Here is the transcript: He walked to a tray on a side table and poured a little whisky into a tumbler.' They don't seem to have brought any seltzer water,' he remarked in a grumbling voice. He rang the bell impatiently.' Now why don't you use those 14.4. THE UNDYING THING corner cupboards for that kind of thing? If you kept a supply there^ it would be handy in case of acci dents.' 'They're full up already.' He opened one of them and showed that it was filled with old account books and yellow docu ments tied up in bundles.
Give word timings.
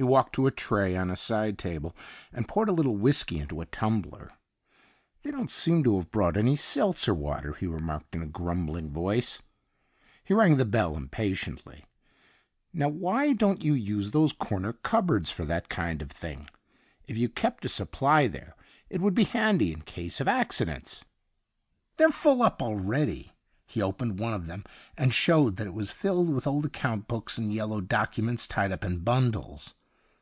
He 0.00 0.04
walked 0.04 0.36
to 0.36 0.46
a 0.46 0.52
tray 0.52 0.96
on 0.96 1.10
a 1.10 1.16
side 1.16 1.58
table 1.58 1.96
and 2.32 2.46
poured 2.46 2.68
a 2.68 2.72
little 2.72 2.96
whisky 2.96 3.40
into 3.40 3.60
a 3.60 3.66
tumbler.' 3.66 4.30
They 5.24 5.32
don't 5.32 5.50
seem 5.50 5.82
to 5.82 5.96
have 5.96 6.12
brought 6.12 6.36
any 6.36 6.54
seltzer 6.54 7.12
water,' 7.12 7.54
he 7.54 7.66
remarked 7.66 8.14
in 8.14 8.22
a 8.22 8.26
grumbling 8.26 8.92
voice. 8.92 9.42
He 10.22 10.32
rang 10.34 10.56
the 10.56 10.64
bell 10.64 10.96
impatiently.' 10.96 11.86
Now 12.72 12.88
why 12.88 13.32
don't 13.32 13.64
you 13.64 13.74
use 13.74 14.12
those 14.12 14.32
14.4. 14.34 14.38
THE 14.38 14.44
UNDYING 14.44 14.44
THING 14.44 14.48
corner 14.48 14.72
cupboards 14.84 15.30
for 15.32 15.44
that 15.46 15.68
kind 15.68 16.00
of 16.00 16.12
thing? 16.12 16.48
If 17.08 17.18
you 17.18 17.28
kept 17.28 17.64
a 17.64 17.68
supply 17.68 18.28
there^ 18.28 18.52
it 18.88 19.00
would 19.00 19.14
be 19.16 19.24
handy 19.24 19.72
in 19.72 19.80
case 19.82 20.20
of 20.20 20.28
acci 20.28 20.66
dents.' 20.66 21.04
'They're 21.96 22.10
full 22.10 22.44
up 22.44 22.62
already.' 22.62 23.32
He 23.66 23.82
opened 23.82 24.20
one 24.20 24.34
of 24.34 24.46
them 24.46 24.62
and 24.96 25.12
showed 25.12 25.56
that 25.56 25.66
it 25.66 25.74
was 25.74 25.90
filled 25.90 26.32
with 26.32 26.46
old 26.46 26.66
account 26.66 27.08
books 27.08 27.36
and 27.36 27.52
yellow 27.52 27.80
docu 27.80 28.22
ments 28.22 28.46
tied 28.46 28.70
up 28.70 28.84
in 28.84 29.00
bundles. 29.00 29.74